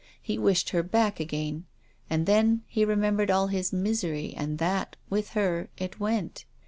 [0.19, 1.65] He wished her back again.
[2.09, 6.45] And then— he remembered all his misery, and that, with her, it went.